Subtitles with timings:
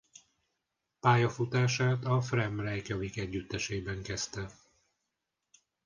[0.99, 4.49] Pályafutását a Fram Reykjavík együttesében kezdte.